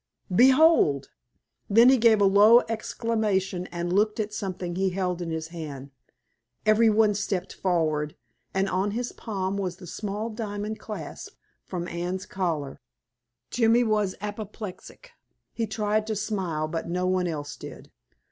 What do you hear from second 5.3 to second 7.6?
hand. Every one stepped